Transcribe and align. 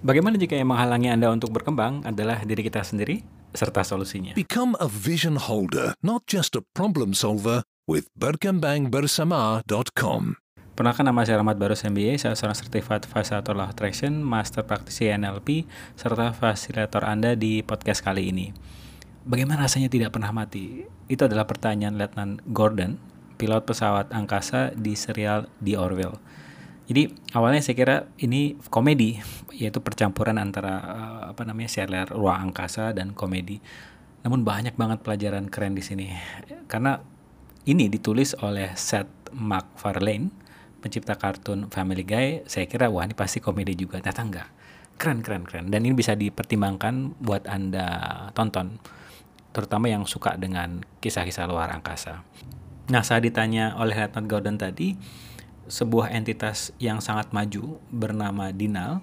Bagaimana 0.00 0.40
jika 0.40 0.56
yang 0.56 0.72
menghalangi 0.72 1.12
Anda 1.12 1.28
untuk 1.28 1.52
berkembang 1.52 2.08
adalah 2.08 2.40
diri 2.48 2.64
kita 2.64 2.80
sendiri 2.80 3.20
serta 3.52 3.84
solusinya? 3.84 4.32
Become 4.32 4.72
a 4.80 4.88
vision 4.88 5.36
holder, 5.36 5.92
not 6.00 6.24
just 6.24 6.56
a 6.56 6.64
problem 6.72 7.12
solver 7.12 7.68
with 7.84 8.08
berkembangbersama.com. 8.16 10.40
Perkenalkan 10.72 11.04
nama 11.04 11.20
saya 11.28 11.44
Rahmat 11.44 11.60
Barus 11.60 11.84
MBA, 11.84 12.16
saya 12.16 12.32
seorang 12.32 12.56
Certified 12.56 13.04
Facilitator 13.04 13.52
Law 13.52 13.68
Attraction, 13.68 14.24
Master 14.24 14.64
Praktisi 14.64 15.12
NLP, 15.12 15.68
serta 16.00 16.32
fasilitator 16.32 17.04
Anda 17.04 17.36
di 17.36 17.60
podcast 17.60 18.00
kali 18.00 18.32
ini. 18.32 18.56
Bagaimana 19.28 19.68
rasanya 19.68 19.92
tidak 19.92 20.16
pernah 20.16 20.32
mati? 20.32 20.88
Itu 21.12 21.28
adalah 21.28 21.44
pertanyaan 21.44 22.00
Letnan 22.00 22.40
Gordon, 22.48 22.96
pilot 23.36 23.68
pesawat 23.68 24.16
angkasa 24.16 24.72
di 24.72 24.96
serial 24.96 25.44
The 25.60 25.76
Orville. 25.76 26.16
Jadi 26.90 27.06
awalnya 27.38 27.62
saya 27.62 27.78
kira 27.78 27.96
ini 28.18 28.58
komedi, 28.66 29.14
yaitu 29.54 29.78
percampuran 29.78 30.42
antara 30.42 30.74
uh, 30.82 31.22
apa 31.30 31.46
namanya 31.46 31.70
serial 31.70 32.10
ruang 32.10 32.50
angkasa 32.50 32.90
dan 32.90 33.14
komedi. 33.14 33.62
Namun 34.26 34.42
banyak 34.42 34.74
banget 34.74 34.98
pelajaran 35.06 35.46
keren 35.46 35.78
di 35.78 35.86
sini, 35.86 36.10
karena 36.66 36.98
ini 37.62 37.86
ditulis 37.86 38.34
oleh 38.42 38.74
Seth 38.74 39.30
MacFarlane, 39.30 40.34
pencipta 40.82 41.14
kartun 41.14 41.70
Family 41.70 42.02
Guy. 42.02 42.42
Saya 42.50 42.66
kira 42.66 42.90
wah 42.90 43.06
ini 43.06 43.14
pasti 43.14 43.38
komedi 43.38 43.78
juga, 43.78 44.02
ternyata 44.02 44.26
enggak. 44.26 44.48
Keren, 44.98 45.22
keren, 45.22 45.46
keren. 45.46 45.70
Dan 45.70 45.86
ini 45.86 45.94
bisa 45.94 46.18
dipertimbangkan 46.18 47.22
buat 47.22 47.46
anda 47.46 47.86
tonton 48.34 48.82
terutama 49.54 49.86
yang 49.86 50.10
suka 50.10 50.34
dengan 50.34 50.82
kisah-kisah 50.98 51.46
luar 51.46 51.70
angkasa. 51.70 52.26
Nah, 52.90 53.06
saat 53.06 53.22
ditanya 53.22 53.78
oleh 53.78 53.94
Lieutenant 53.94 54.26
Gordon 54.26 54.58
tadi, 54.58 54.98
sebuah 55.70 56.10
entitas 56.10 56.74
yang 56.82 56.98
sangat 56.98 57.30
maju 57.30 57.78
bernama 57.88 58.50
Dinal, 58.50 59.00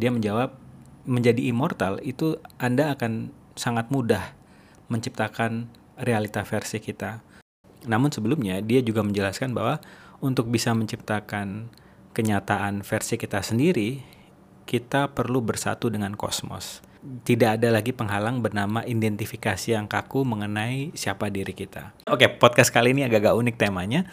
dia 0.00 0.08
menjawab, 0.08 0.56
menjadi 1.04 1.38
immortal 1.46 2.00
itu 2.00 2.40
Anda 2.56 2.96
akan 2.96 3.30
sangat 3.54 3.92
mudah 3.92 4.32
menciptakan 4.88 5.68
realita 6.00 6.42
versi 6.48 6.80
kita. 6.80 7.20
Namun 7.84 8.10
sebelumnya 8.10 8.64
dia 8.64 8.80
juga 8.80 9.04
menjelaskan 9.04 9.52
bahwa 9.52 9.78
untuk 10.24 10.48
bisa 10.48 10.72
menciptakan 10.72 11.70
kenyataan 12.16 12.82
versi 12.82 13.20
kita 13.20 13.44
sendiri, 13.44 14.02
kita 14.66 15.12
perlu 15.14 15.44
bersatu 15.44 15.92
dengan 15.92 16.16
kosmos 16.18 16.88
tidak 17.22 17.60
ada 17.60 17.68
lagi 17.70 17.94
penghalang 17.94 18.42
bernama 18.42 18.82
identifikasi 18.82 19.74
yang 19.74 19.86
kaku 19.86 20.26
mengenai 20.26 20.90
siapa 20.98 21.30
diri 21.30 21.54
kita. 21.54 21.94
Oke, 22.10 22.26
podcast 22.26 22.74
kali 22.74 22.92
ini 22.92 23.06
agak-agak 23.06 23.38
unik 23.38 23.56
temanya. 23.56 24.10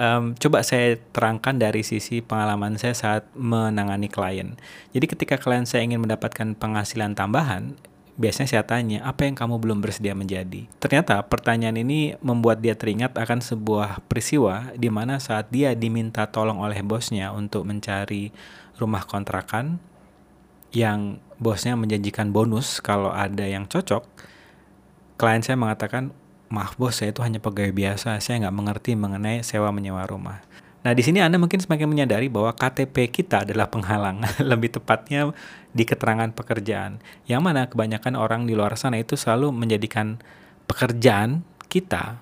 Um, 0.00 0.32
coba 0.32 0.64
saya 0.64 0.96
terangkan 1.12 1.60
dari 1.60 1.84
sisi 1.84 2.24
pengalaman 2.24 2.80
saya 2.80 2.96
saat 2.96 3.28
menangani 3.36 4.08
klien. 4.08 4.56
Jadi 4.96 5.04
ketika 5.04 5.36
klien 5.36 5.68
saya 5.68 5.84
ingin 5.84 6.00
mendapatkan 6.00 6.56
penghasilan 6.56 7.12
tambahan, 7.12 7.76
biasanya 8.16 8.48
saya 8.48 8.64
tanya, 8.64 9.04
apa 9.04 9.28
yang 9.28 9.36
kamu 9.36 9.60
belum 9.60 9.84
bersedia 9.84 10.16
menjadi? 10.16 10.64
Ternyata 10.80 11.20
pertanyaan 11.28 11.84
ini 11.84 12.16
membuat 12.24 12.64
dia 12.64 12.72
teringat 12.72 13.12
akan 13.12 13.44
sebuah 13.44 14.00
peristiwa 14.08 14.72
di 14.72 14.88
mana 14.88 15.20
saat 15.20 15.52
dia 15.52 15.76
diminta 15.76 16.24
tolong 16.32 16.64
oleh 16.64 16.80
bosnya 16.80 17.28
untuk 17.36 17.68
mencari 17.68 18.32
rumah 18.80 19.04
kontrakan 19.04 19.76
yang 20.72 21.20
bosnya 21.36 21.76
menjanjikan 21.76 22.32
bonus 22.32 22.80
kalau 22.80 23.12
ada 23.12 23.44
yang 23.44 23.68
cocok, 23.68 24.00
klien 25.20 25.44
saya 25.44 25.60
mengatakan, 25.60 26.16
maaf 26.50 26.74
bos, 26.74 26.98
saya 26.98 27.14
itu 27.14 27.22
hanya 27.22 27.38
pegawai 27.38 27.70
biasa, 27.70 28.18
saya 28.18 28.42
nggak 28.44 28.56
mengerti 28.58 28.92
mengenai 28.98 29.46
sewa 29.46 29.70
menyewa 29.70 30.02
rumah. 30.04 30.42
Nah 30.80 30.92
di 30.96 31.02
sini 31.04 31.22
Anda 31.22 31.38
mungkin 31.38 31.62
semakin 31.62 31.86
menyadari 31.86 32.26
bahwa 32.26 32.50
KTP 32.50 33.08
kita 33.12 33.46
adalah 33.46 33.70
penghalang, 33.70 34.26
lebih 34.50 34.74
tepatnya 34.74 35.30
di 35.70 35.86
keterangan 35.86 36.34
pekerjaan, 36.34 36.98
yang 37.30 37.40
mana 37.40 37.70
kebanyakan 37.70 38.18
orang 38.18 38.50
di 38.50 38.58
luar 38.58 38.74
sana 38.74 38.98
itu 38.98 39.14
selalu 39.14 39.54
menjadikan 39.54 40.18
pekerjaan 40.66 41.46
kita 41.70 42.18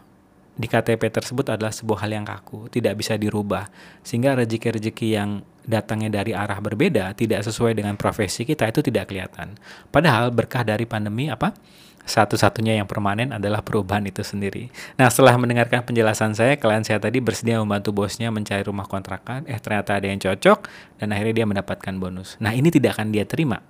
di 0.59 0.67
KTP 0.67 1.15
tersebut 1.15 1.55
adalah 1.55 1.71
sebuah 1.71 2.03
hal 2.03 2.19
yang 2.19 2.27
kaku, 2.27 2.67
tidak 2.67 2.99
bisa 2.99 3.15
dirubah, 3.15 3.71
sehingga 4.03 4.35
rezeki-rezeki 4.35 5.09
yang 5.15 5.47
datangnya 5.63 6.11
dari 6.11 6.35
arah 6.35 6.59
berbeda, 6.59 7.15
tidak 7.15 7.47
sesuai 7.47 7.79
dengan 7.79 7.95
profesi 7.95 8.43
kita 8.43 8.67
itu 8.67 8.83
tidak 8.83 9.07
kelihatan. 9.07 9.55
Padahal 9.95 10.35
berkah 10.35 10.67
dari 10.67 10.83
pandemi 10.83 11.31
apa? 11.31 11.55
Satu-satunya 12.09 12.81
yang 12.81 12.89
permanen 12.89 13.37
adalah 13.37 13.61
perubahan 13.61 14.01
itu 14.09 14.25
sendiri. 14.25 14.73
Nah, 14.97 15.13
setelah 15.13 15.37
mendengarkan 15.37 15.85
penjelasan 15.85 16.33
saya, 16.33 16.57
klien 16.57 16.81
saya 16.81 16.97
tadi 16.97 17.21
bersedia 17.21 17.61
membantu 17.61 17.93
bosnya 17.93 18.33
mencari 18.33 18.65
rumah 18.65 18.89
kontrakan. 18.89 19.45
Eh, 19.45 19.61
ternyata 19.61 20.01
ada 20.01 20.09
yang 20.09 20.17
cocok, 20.17 20.65
dan 20.97 21.13
akhirnya 21.13 21.45
dia 21.45 21.47
mendapatkan 21.47 21.95
bonus. 22.01 22.41
Nah, 22.41 22.57
ini 22.57 22.73
tidak 22.73 22.97
akan 22.97 23.13
dia 23.13 23.29
terima 23.29 23.61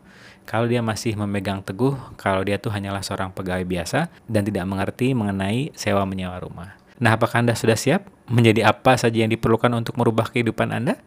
kalau 0.48 0.65
dia 0.65 0.81
masih 0.81 1.12
memegang 1.12 1.60
teguh 1.60 1.93
kalau 2.16 2.41
dia 2.41 2.56
tuh 2.56 2.72
hanyalah 2.72 3.04
seorang 3.04 3.28
pegawai 3.37 3.69
biasa 3.69 4.09
dan 4.25 4.48
tidak 4.48 4.65
mengerti 4.65 5.12
mengenai 5.12 5.77
sewa 5.77 6.09
menyewa 6.09 6.41
rumah. 6.41 6.72
Nah, 6.97 7.21
apakah 7.21 7.44
Anda 7.44 7.53
sudah 7.53 7.77
siap 7.77 8.09
menjadi 8.32 8.72
apa 8.72 8.97
saja 8.97 9.21
yang 9.21 9.28
diperlukan 9.28 9.69
untuk 9.77 10.00
merubah 10.00 10.32
kehidupan 10.32 10.72
Anda? 10.72 10.97